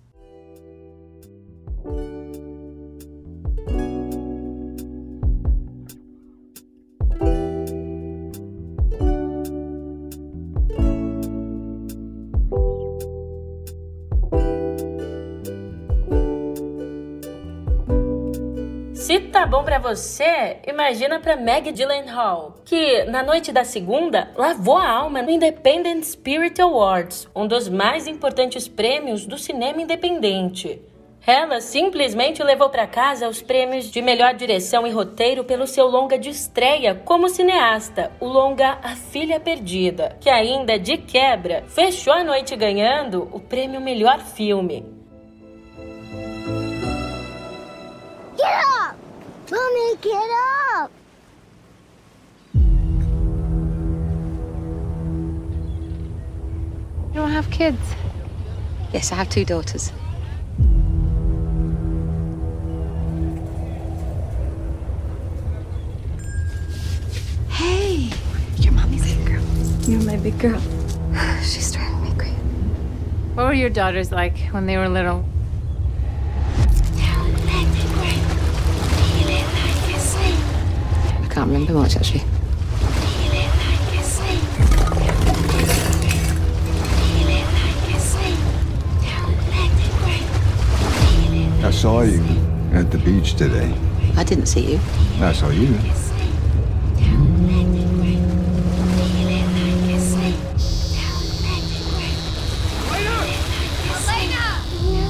Tá 19.38 19.46
bom 19.46 19.64
para 19.64 19.78
você, 19.78 20.58
imagina 20.68 21.20
para 21.20 21.36
Maggie 21.36 21.72
Gyllenhaal, 21.72 22.56
que 22.66 23.04
na 23.04 23.22
noite 23.22 23.52
da 23.52 23.64
segunda 23.64 24.32
lavou 24.36 24.76
a 24.76 24.90
alma 24.90 25.22
no 25.22 25.30
Independent 25.30 26.04
Spirit 26.06 26.60
Awards, 26.60 27.30
um 27.36 27.46
dos 27.46 27.70
mais 27.70 28.08
importantes 28.08 28.68
prêmios 28.68 29.28
do 29.28 29.38
cinema 29.38 29.80
independente. 29.80 30.82
Ela 31.24 31.62
simplesmente 31.62 32.42
levou 32.42 32.72
para 32.72 32.88
casa 32.88 33.30
os 33.30 33.40
prêmios 33.40 33.92
de 33.92 34.02
melhor 34.02 34.34
direção 34.34 34.88
e 34.88 34.92
roteiro 34.92 35.44
pelo 35.44 35.68
seu 35.68 35.86
longa 35.86 36.18
de 36.18 36.30
estreia 36.30 36.96
como 36.96 37.30
cineasta, 37.30 38.12
o 38.20 38.26
longa 38.26 38.80
A 38.82 38.96
Filha 38.96 39.40
Perdida, 39.40 40.18
que 40.20 40.32
ainda 40.32 40.80
de 40.80 40.98
quebra 40.98 41.64
fechou 41.68 42.12
a 42.12 42.24
noite 42.24 42.56
ganhando 42.56 43.30
o 43.32 43.40
prêmio 43.40 43.80
Melhor 43.80 44.20
Filme. 44.20 44.97
Mommy, 49.50 49.96
get 50.02 50.30
up! 50.76 50.92
You 52.54 52.60
don't 57.14 57.32
have 57.32 57.50
kids? 57.50 57.80
Yes, 58.92 59.14
I 59.14 59.16
have 59.16 59.30
two 59.30 59.46
daughters. 59.46 59.94
Hey, 67.50 68.10
your 68.58 68.74
mommy's 68.74 69.16
big 69.16 69.26
girl. 69.26 69.44
You're 69.88 70.02
my 70.02 70.18
big 70.18 70.38
girl. 70.40 70.60
She's 71.42 71.72
driving 71.72 72.04
me 72.04 72.12
crazy. 72.18 72.36
What 73.34 73.46
were 73.46 73.54
your 73.54 73.70
daughters 73.70 74.12
like 74.12 74.38
when 74.52 74.66
they 74.66 74.76
were 74.76 74.90
little? 74.90 75.24
Can't 81.38 81.52
remember 81.52 81.74
much 81.74 81.96
actually. 81.96 82.24
I 91.64 91.70
saw 91.70 92.02
you 92.02 92.24
at 92.74 92.90
the 92.90 92.98
beach 92.98 93.36
today. 93.36 93.72
I 94.16 94.24
didn't 94.24 94.48
see 94.48 94.74
you. 94.74 94.80
I 95.20 95.32
saw 95.32 95.50
you. 95.50 95.78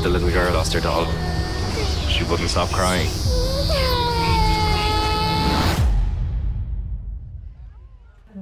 The 0.03 0.09
little 0.09 0.29
girl 0.29 0.53
lost 0.53 0.73
her 0.73 0.81
doll. 0.81 1.05
She 2.09 2.25
wouldn't 2.25 2.49
stop 2.49 2.69
crying. 2.71 3.26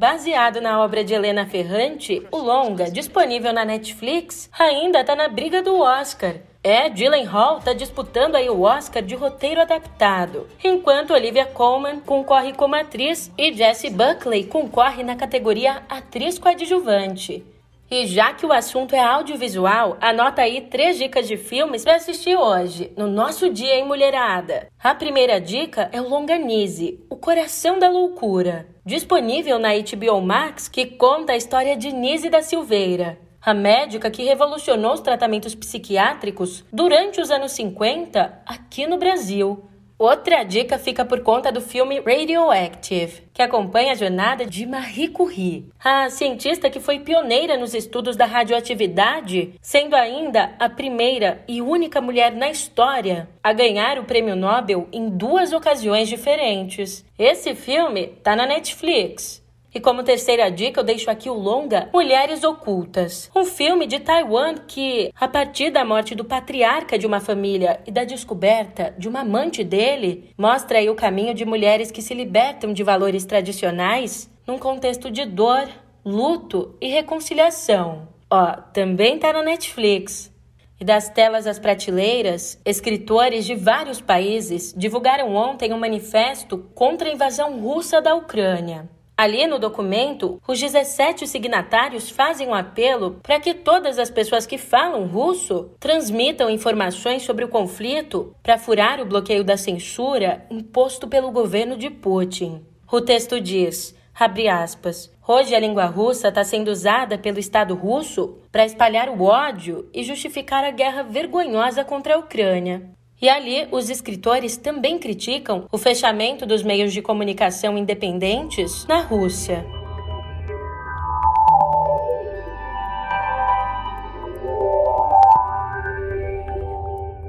Baseado 0.06 0.62
na 0.62 0.84
obra 0.84 1.04
de 1.04 1.16
Helena 1.16 1.48
Ferrante, 1.48 2.22
o 2.32 2.38
longa, 2.38 2.92
disponível 2.92 3.52
na 3.52 3.66
Netflix, 3.66 4.48
ainda 4.54 5.02
está 5.02 5.16
na 5.16 5.28
briga 5.28 5.64
do 5.64 5.80
Oscar. 5.80 6.36
É, 6.64 6.88
Dylan 6.90 7.24
Hall 7.24 7.58
está 7.58 7.74
disputando 7.74 8.36
aí 8.36 8.48
o 8.48 8.62
Oscar 8.62 9.02
de 9.02 9.16
roteiro 9.16 9.62
adaptado, 9.62 10.48
enquanto 10.64 11.12
Olivia 11.12 11.48
Colman 11.48 12.02
concorre 12.02 12.54
como 12.54 12.76
atriz 12.76 13.32
e 13.36 13.52
Jessie 13.52 13.90
Buckley 13.90 14.44
concorre 14.44 15.02
na 15.02 15.16
categoria 15.16 15.82
atriz 15.90 16.38
coadjuvante. 16.38 17.44
E 17.90 18.08
já 18.08 18.34
que 18.34 18.46
o 18.46 18.52
assunto 18.52 18.96
é 18.96 19.00
audiovisual, 19.00 19.96
anota 20.02 20.42
aí 20.42 20.62
três 20.62 20.98
dicas 20.98 21.28
de 21.28 21.38
filmes 21.38 21.84
para 21.84 21.96
assistir 21.96 22.36
hoje, 22.36 22.92
no 22.98 23.08
nosso 23.08 23.48
Dia 23.48 23.76
em 23.76 23.86
Mulherada. 23.86 24.68
A 24.84 24.96
primeira 24.96 25.40
dica 25.40 25.88
é 25.92 26.02
o 26.02 26.10
Longanize, 26.10 27.00
O 27.12 27.16
Coração 27.16 27.78
da 27.78 27.88
Loucura, 27.88 28.68
disponível 28.84 29.60
na 29.60 29.70
HBO 29.76 30.20
Max, 30.20 30.68
que 30.68 30.86
conta 30.88 31.34
a 31.34 31.38
história 31.38 31.78
de 31.78 31.92
Nise 31.92 32.28
da 32.28 32.42
Silveira, 32.42 33.20
a 33.40 33.54
médica 33.54 34.10
que 34.10 34.24
revolucionou 34.24 34.94
os 34.94 35.02
tratamentos 35.02 35.54
psiquiátricos 35.54 36.66
durante 36.74 37.22
os 37.22 37.30
anos 37.30 37.52
50 37.52 38.42
aqui 38.48 38.88
no 38.88 38.98
Brasil. 38.98 39.64
Outra 39.98 40.44
dica 40.44 40.78
fica 40.78 41.06
por 41.06 41.22
conta 41.22 41.54
do 41.54 41.62
filme 41.62 42.02
Radioactive, 42.02 43.24
que 43.34 43.42
acompanha 43.42 43.94
a 43.94 43.96
jornada 43.96 44.46
de 44.46 44.66
Marie 44.66 45.08
Curie, 45.08 45.70
a 45.82 46.10
cientista 46.10 46.70
que 46.70 46.82
foi 46.82 47.00
pioneira 47.00 47.58
nos 47.58 47.74
estudos 47.74 48.18
da 48.18 48.26
radioatividade, 48.26 49.54
sendo 49.62 49.96
ainda 49.96 50.54
a 50.60 50.68
primeira 50.68 51.42
e 51.48 51.62
única 51.62 52.02
mulher 52.02 52.34
na 52.34 52.50
história 52.50 53.30
a 53.42 53.54
ganhar 53.54 53.98
o 53.98 54.04
prêmio 54.04 54.36
Nobel 54.36 54.90
em 54.92 55.10
duas 55.10 55.54
ocasiões 55.54 56.10
diferentes. 56.10 57.06
Esse 57.18 57.56
filme 57.56 58.08
tá 58.22 58.36
na 58.36 58.46
Netflix. 58.46 59.45
E 59.76 59.80
como 59.82 60.04
terceira 60.04 60.50
dica, 60.50 60.80
eu 60.80 60.86
deixo 60.86 61.12
aqui 61.12 61.30
o 61.30 61.34
longa 61.34 61.90
Mulheres 61.94 62.46
Ocultas, 62.46 63.30
um 63.36 63.44
filme 63.44 63.86
de 63.86 64.00
Taiwan 64.00 64.56
que, 64.66 65.12
a 65.20 65.28
partir 65.28 65.70
da 65.70 65.84
morte 65.84 66.16
do 66.16 66.24
patriarca 66.24 66.98
de 66.98 67.06
uma 67.06 67.20
família 67.20 67.82
e 67.86 67.92
da 67.92 68.06
descoberta 68.06 68.96
de 68.98 69.10
uma 69.10 69.20
amante 69.20 69.66
dele, 69.66 70.30
mostra 70.38 70.78
aí 70.78 70.90
o 70.90 70.96
caminho 70.96 71.34
de 71.34 71.44
mulheres 71.44 71.92
que 71.92 72.02
se 72.02 72.14
libertam 72.14 72.72
de 72.72 72.84
valores 72.84 73.26
tradicionais 73.26 74.32
num 74.48 74.58
contexto 74.58 75.12
de 75.12 75.26
dor, 75.26 75.68
luto 76.06 76.74
e 76.80 76.88
reconciliação. 76.88 78.08
Ó, 78.32 78.54
também 78.72 79.20
tá 79.20 79.34
na 79.34 79.44
Netflix. 79.44 80.34
E 80.80 80.86
das 80.86 81.10
telas 81.10 81.46
às 81.48 81.60
prateleiras, 81.60 82.62
escritores 82.66 83.46
de 83.46 83.56
vários 83.56 84.00
países 84.00 84.74
divulgaram 84.76 85.36
ontem 85.36 85.74
um 85.74 85.80
manifesto 85.80 86.60
contra 86.74 87.10
a 87.10 87.14
invasão 87.14 87.60
russa 87.60 88.02
da 88.02 88.16
Ucrânia. 88.16 88.95
Ali 89.18 89.48
no 89.48 89.58
documento, 89.58 90.42
os 90.46 90.60
17 90.60 91.26
signatários 91.26 92.10
fazem 92.10 92.50
um 92.50 92.54
apelo 92.54 93.20
para 93.24 93.40
que 93.40 93.54
todas 93.54 93.98
as 93.98 94.10
pessoas 94.10 94.46
que 94.46 94.58
falam 94.58 95.08
russo 95.08 95.72
transmitam 95.80 96.50
informações 96.50 97.24
sobre 97.24 97.46
o 97.46 97.50
conflito 97.50 98.36
para 98.44 98.58
furar 98.58 99.00
o 99.00 99.06
bloqueio 99.06 99.44
da 99.44 99.56
censura 99.56 100.46
imposto 100.52 101.08
pelo 101.08 101.32
governo 101.32 101.78
de 101.78 101.90
Putin. 101.90 102.66
O 102.92 103.00
texto 103.00 103.40
diz, 103.40 103.96
abre 104.14 104.50
aspas, 104.50 105.10
Hoje 105.28 105.56
a 105.56 105.60
língua 105.60 105.86
russa 105.86 106.28
está 106.28 106.44
sendo 106.44 106.70
usada 106.70 107.18
pelo 107.18 107.40
Estado 107.40 107.74
russo 107.74 108.38
para 108.52 108.64
espalhar 108.64 109.10
o 109.10 109.24
ódio 109.24 109.90
e 109.92 110.04
justificar 110.04 110.64
a 110.64 110.70
guerra 110.70 111.02
vergonhosa 111.02 111.84
contra 111.84 112.14
a 112.14 112.20
Ucrânia. 112.20 112.92
E 113.22 113.30
ali, 113.30 113.68
os 113.72 113.90
escritores 113.90 114.58
também 114.58 115.00
criticam 115.00 115.66
o 115.72 115.78
fechamento 115.78 116.46
dos 116.46 116.64
meios 116.64 116.92
de 116.92 117.02
comunicação 117.02 117.78
independentes 117.78 118.86
na 118.88 119.02
Rússia. 119.02 119.66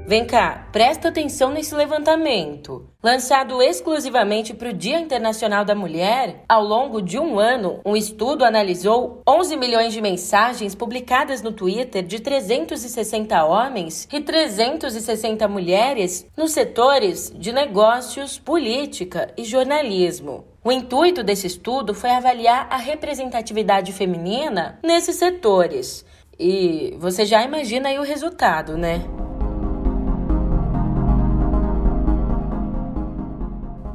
Vem 0.07 0.23
cá, 0.23 0.69
presta 0.71 1.09
atenção 1.09 1.51
nesse 1.51 1.75
levantamento. 1.75 2.87
Lançado 3.03 3.61
exclusivamente 3.61 4.53
para 4.53 4.69
o 4.69 4.73
Dia 4.73 5.01
Internacional 5.01 5.65
da 5.65 5.75
Mulher, 5.75 6.45
ao 6.47 6.63
longo 6.63 7.01
de 7.01 7.19
um 7.19 7.37
ano, 7.37 7.81
um 7.85 7.93
estudo 7.93 8.45
analisou 8.45 9.21
11 9.27 9.57
milhões 9.57 9.91
de 9.91 9.99
mensagens 9.99 10.73
publicadas 10.73 11.41
no 11.41 11.51
Twitter 11.51 12.03
de 12.03 12.21
360 12.21 13.43
homens 13.43 14.07
e 14.09 14.21
360 14.21 15.45
mulheres 15.49 16.25
nos 16.37 16.53
setores 16.53 17.29
de 17.35 17.51
negócios, 17.51 18.39
política 18.39 19.33
e 19.35 19.43
jornalismo. 19.43 20.45
O 20.63 20.71
intuito 20.71 21.21
desse 21.21 21.47
estudo 21.47 21.93
foi 21.93 22.11
avaliar 22.11 22.67
a 22.69 22.77
representatividade 22.77 23.91
feminina 23.91 24.79
nesses 24.81 25.17
setores. 25.17 26.05
E 26.39 26.95
você 26.97 27.25
já 27.25 27.43
imagina 27.43 27.89
aí 27.89 27.99
o 27.99 28.03
resultado, 28.03 28.77
né? 28.77 29.01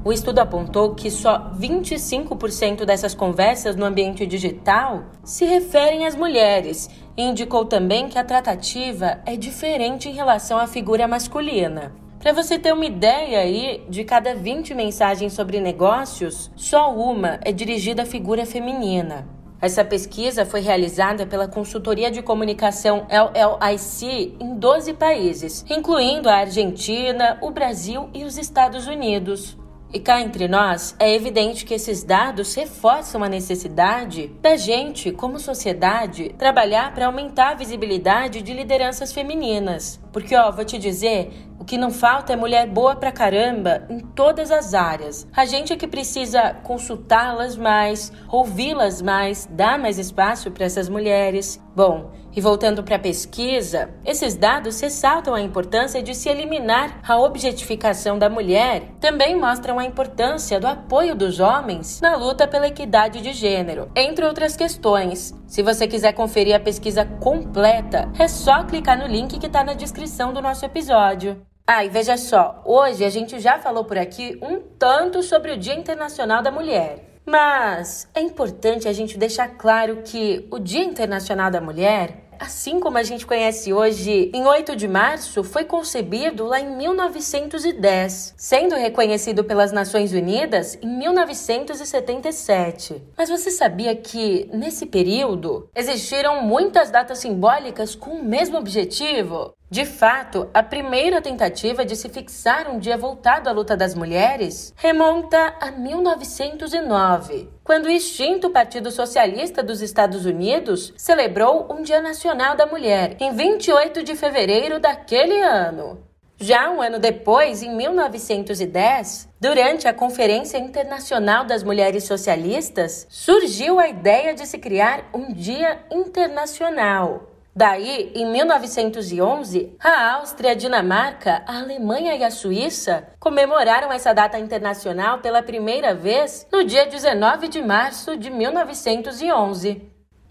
O 0.04 0.12
estudo 0.12 0.40
apontou 0.40 0.96
que 0.96 1.08
só 1.12 1.52
25% 1.56 2.84
dessas 2.84 3.14
conversas 3.14 3.76
no 3.76 3.84
ambiente 3.84 4.26
digital 4.26 5.04
se 5.22 5.44
referem 5.44 6.06
às 6.06 6.16
mulheres 6.16 6.90
e 7.16 7.22
indicou 7.22 7.64
também 7.64 8.08
que 8.08 8.18
a 8.18 8.24
tratativa 8.24 9.20
é 9.24 9.36
diferente 9.36 10.08
em 10.08 10.12
relação 10.12 10.58
à 10.58 10.66
figura 10.66 11.06
masculina. 11.06 11.92
Para 12.18 12.32
você 12.32 12.58
ter 12.58 12.72
uma 12.72 12.84
ideia 12.84 13.38
aí, 13.38 13.84
de 13.88 14.02
cada 14.02 14.34
20 14.34 14.74
mensagens 14.74 15.34
sobre 15.34 15.60
negócios, 15.60 16.50
só 16.56 16.92
uma 16.92 17.38
é 17.42 17.52
dirigida 17.52 18.02
à 18.02 18.06
figura 18.06 18.44
feminina. 18.44 19.28
Essa 19.60 19.84
pesquisa 19.84 20.44
foi 20.44 20.60
realizada 20.62 21.24
pela 21.24 21.46
consultoria 21.46 22.10
de 22.10 22.22
comunicação 22.22 23.06
LLIC 23.08 24.36
em 24.40 24.56
12 24.56 24.94
países, 24.94 25.64
incluindo 25.70 26.28
a 26.28 26.38
Argentina, 26.38 27.38
o 27.40 27.52
Brasil 27.52 28.10
e 28.12 28.24
os 28.24 28.36
Estados 28.36 28.88
Unidos. 28.88 29.61
E 29.94 30.00
cá 30.00 30.22
entre 30.22 30.48
nós, 30.48 30.96
é 30.98 31.14
evidente 31.14 31.66
que 31.66 31.74
esses 31.74 32.02
dados 32.02 32.54
reforçam 32.54 33.22
a 33.22 33.28
necessidade 33.28 34.28
da 34.40 34.56
gente, 34.56 35.12
como 35.12 35.38
sociedade, 35.38 36.34
trabalhar 36.38 36.94
para 36.94 37.04
aumentar 37.04 37.50
a 37.50 37.54
visibilidade 37.54 38.40
de 38.40 38.54
lideranças 38.54 39.12
femininas. 39.12 40.00
Porque, 40.10 40.34
ó, 40.34 40.50
vou 40.50 40.64
te 40.64 40.78
dizer, 40.78 41.30
o 41.62 41.64
que 41.64 41.78
não 41.78 41.92
falta 41.92 42.32
é 42.32 42.36
mulher 42.36 42.66
boa 42.66 42.96
pra 42.96 43.12
caramba 43.12 43.86
em 43.88 44.00
todas 44.00 44.50
as 44.50 44.74
áreas. 44.74 45.28
A 45.32 45.44
gente 45.44 45.72
é 45.72 45.76
que 45.76 45.86
precisa 45.86 46.54
consultá-las 46.64 47.56
mais, 47.56 48.12
ouvi-las 48.28 49.00
mais, 49.00 49.48
dar 49.48 49.78
mais 49.78 49.96
espaço 49.96 50.50
para 50.50 50.64
essas 50.64 50.88
mulheres. 50.88 51.62
Bom, 51.72 52.10
E 52.34 52.40
voltando 52.40 52.82
para 52.82 52.96
a 52.96 52.98
pesquisa, 52.98 53.90
esses 54.06 54.34
dados 54.34 54.80
ressaltam 54.80 55.34
a 55.34 55.40
importância 55.42 56.02
de 56.02 56.14
se 56.14 56.30
eliminar 56.30 57.00
a 57.06 57.18
objetificação 57.18 58.18
da 58.18 58.30
mulher. 58.30 58.84
Também 58.98 59.38
mostram 59.38 59.78
a 59.78 59.84
importância 59.84 60.58
do 60.58 60.66
apoio 60.66 61.14
dos 61.14 61.40
homens 61.40 62.00
na 62.00 62.16
luta 62.16 62.48
pela 62.48 62.68
equidade 62.68 63.20
de 63.20 63.34
gênero, 63.34 63.90
entre 63.94 64.24
outras 64.24 64.56
questões. 64.56 65.34
Se 65.46 65.62
você 65.62 65.86
quiser 65.86 66.14
conferir 66.14 66.56
a 66.56 66.60
pesquisa 66.60 67.04
completa, 67.04 68.10
é 68.18 68.26
só 68.26 68.64
clicar 68.64 68.98
no 68.98 69.06
link 69.06 69.38
que 69.38 69.46
está 69.46 69.62
na 69.62 69.74
descrição 69.74 70.32
do 70.32 70.40
nosso 70.40 70.64
episódio. 70.64 71.51
Ah, 71.66 71.84
e 71.84 71.88
veja 71.88 72.16
só, 72.16 72.60
hoje 72.64 73.04
a 73.04 73.10
gente 73.10 73.38
já 73.38 73.58
falou 73.58 73.84
por 73.84 73.96
aqui 73.96 74.38
um 74.42 74.60
tanto 74.60 75.22
sobre 75.22 75.52
o 75.52 75.56
Dia 75.56 75.74
Internacional 75.74 76.42
da 76.42 76.50
Mulher. 76.50 77.20
Mas 77.24 78.08
é 78.14 78.20
importante 78.20 78.88
a 78.88 78.92
gente 78.92 79.16
deixar 79.16 79.48
claro 79.56 80.02
que 80.04 80.48
o 80.50 80.58
Dia 80.58 80.82
Internacional 80.82 81.52
da 81.52 81.60
Mulher 81.60 82.31
assim 82.42 82.78
como 82.80 82.98
a 82.98 83.04
gente 83.04 83.24
conhece 83.24 83.72
hoje, 83.72 84.28
em 84.34 84.44
8 84.44 84.74
de 84.74 84.88
março, 84.88 85.44
foi 85.44 85.64
concebido 85.64 86.44
lá 86.44 86.60
em 86.60 86.76
1910, 86.76 88.34
sendo 88.36 88.74
reconhecido 88.74 89.44
pelas 89.44 89.70
Nações 89.70 90.12
Unidas 90.12 90.76
em 90.82 90.88
1977. 90.88 93.00
Mas 93.16 93.30
você 93.30 93.52
sabia 93.52 93.94
que, 93.94 94.50
nesse 94.52 94.86
período, 94.86 95.70
existiram 95.72 96.42
muitas 96.42 96.90
datas 96.90 97.18
simbólicas 97.18 97.94
com 97.94 98.10
o 98.10 98.24
mesmo 98.24 98.58
objetivo? 98.58 99.54
De 99.70 99.86
fato, 99.86 100.50
a 100.52 100.62
primeira 100.62 101.22
tentativa 101.22 101.82
de 101.82 101.96
se 101.96 102.10
fixar 102.10 102.68
um 102.68 102.78
dia 102.78 102.98
voltado 102.98 103.48
à 103.48 103.52
luta 103.52 103.74
das 103.74 103.94
mulheres 103.94 104.74
remonta 104.76 105.54
a 105.58 105.70
1909, 105.70 107.48
quando 107.64 107.86
o 107.86 107.90
extinto 107.90 108.50
Partido 108.50 108.90
Socialista 108.90 109.62
dos 109.62 109.80
Estados 109.80 110.24
Unidos 110.24 110.92
celebrou 110.96 111.68
um 111.72 111.82
Dia 111.82 112.00
Nacional 112.00 112.56
da 112.56 112.66
Mulher, 112.66 113.16
em 113.20 113.32
28 113.34 114.02
de 114.02 114.14
fevereiro 114.16 114.80
daquele 114.80 115.40
ano. 115.40 116.02
Já 116.38 116.70
um 116.70 116.82
ano 116.82 116.98
depois, 116.98 117.62
em 117.62 117.74
1910, 117.76 119.28
durante 119.40 119.86
a 119.86 119.94
Conferência 119.94 120.58
Internacional 120.58 121.44
das 121.44 121.62
Mulheres 121.62 122.04
Socialistas, 122.04 123.06
surgiu 123.08 123.78
a 123.78 123.88
ideia 123.88 124.34
de 124.34 124.44
se 124.46 124.58
criar 124.58 125.08
um 125.14 125.32
Dia 125.32 125.84
Internacional 125.90 127.31
Daí, 127.54 128.10
em 128.14 128.32
1911, 128.32 129.76
a 129.78 130.14
Áustria, 130.14 130.52
a 130.52 130.54
Dinamarca, 130.54 131.42
a 131.46 131.58
Alemanha 131.58 132.16
e 132.16 132.24
a 132.24 132.30
Suíça 132.30 133.06
comemoraram 133.20 133.92
essa 133.92 134.14
data 134.14 134.38
internacional 134.38 135.18
pela 135.18 135.42
primeira 135.42 135.94
vez 135.94 136.46
no 136.50 136.64
dia 136.64 136.86
19 136.86 137.48
de 137.48 137.60
março 137.60 138.16
de 138.16 138.30
1911. 138.30 139.82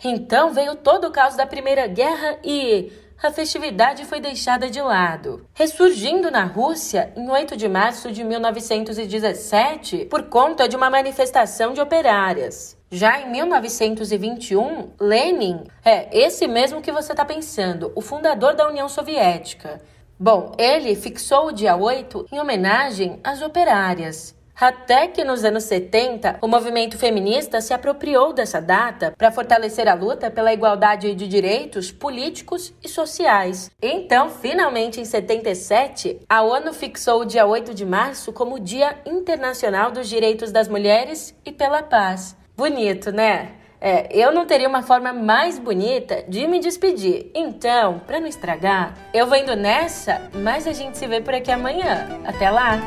Então 0.03 0.51
veio 0.51 0.75
todo 0.75 1.07
o 1.07 1.11
caos 1.11 1.35
da 1.35 1.45
Primeira 1.45 1.85
Guerra 1.85 2.39
e 2.43 2.91
a 3.21 3.29
festividade 3.29 4.03
foi 4.05 4.19
deixada 4.19 4.67
de 4.67 4.81
lado, 4.81 5.45
ressurgindo 5.53 6.31
na 6.31 6.43
Rússia 6.43 7.13
em 7.15 7.29
8 7.29 7.55
de 7.55 7.69
março 7.69 8.11
de 8.11 8.23
1917 8.23 10.05
por 10.05 10.23
conta 10.23 10.67
de 10.67 10.75
uma 10.75 10.89
manifestação 10.89 11.71
de 11.71 11.79
operárias. 11.79 12.80
Já 12.93 13.21
em 13.21 13.31
1921, 13.31 14.89
Lenin 14.99 15.63
é 15.85 16.09
esse 16.11 16.45
mesmo 16.45 16.81
que 16.81 16.91
você 16.91 17.13
está 17.13 17.23
pensando, 17.23 17.89
o 17.95 18.01
fundador 18.01 18.53
da 18.53 18.67
União 18.67 18.89
Soviética. 18.89 19.81
Bom, 20.19 20.51
ele 20.57 20.93
fixou 20.93 21.47
o 21.47 21.51
dia 21.53 21.73
8 21.77 22.25
em 22.29 22.37
homenagem 22.37 23.17
às 23.23 23.41
operárias. 23.41 24.35
Até 24.59 25.07
que 25.07 25.23
nos 25.23 25.45
anos 25.45 25.63
70, 25.63 26.39
o 26.41 26.49
movimento 26.49 26.97
feminista 26.97 27.61
se 27.61 27.73
apropriou 27.73 28.33
dessa 28.33 28.59
data 28.59 29.13
para 29.17 29.31
fortalecer 29.31 29.87
a 29.87 29.93
luta 29.93 30.29
pela 30.29 30.51
igualdade 30.51 31.15
de 31.15 31.27
direitos 31.29 31.93
políticos 31.93 32.73
e 32.83 32.89
sociais. 32.89 33.71
Então, 33.81 34.29
finalmente 34.29 34.99
em 34.99 35.05
77, 35.05 36.19
a 36.27 36.41
ONU 36.41 36.73
fixou 36.73 37.21
o 37.21 37.25
dia 37.25 37.45
8 37.45 37.73
de 37.73 37.85
março 37.85 38.33
como 38.33 38.59
Dia 38.59 38.99
Internacional 39.05 39.91
dos 39.91 40.09
Direitos 40.09 40.51
das 40.51 40.67
Mulheres 40.67 41.33
e 41.45 41.53
pela 41.53 41.81
Paz. 41.81 42.40
Bonito, 42.55 43.11
né? 43.11 43.53
É, 43.83 44.15
eu 44.15 44.31
não 44.31 44.45
teria 44.45 44.69
uma 44.69 44.83
forma 44.83 45.11
mais 45.11 45.57
bonita 45.57 46.23
de 46.27 46.47
me 46.47 46.59
despedir. 46.59 47.31
Então, 47.33 47.99
para 48.05 48.19
não 48.19 48.27
estragar, 48.27 48.93
eu 49.11 49.25
vou 49.25 49.35
indo 49.35 49.55
nessa, 49.55 50.29
mas 50.35 50.67
a 50.67 50.71
gente 50.71 50.97
se 50.97 51.07
vê 51.07 51.19
por 51.19 51.33
aqui 51.33 51.51
amanhã. 51.51 52.21
Até 52.23 52.51
lá! 52.51 52.79